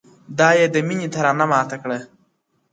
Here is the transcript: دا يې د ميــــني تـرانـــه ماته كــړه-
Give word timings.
دا 0.37 0.49
يې 0.59 0.65
د 0.73 0.75
ميــــني 0.87 1.07
تـرانـــه 1.13 1.45
ماته 1.51 1.75
كــړه- 1.81 1.99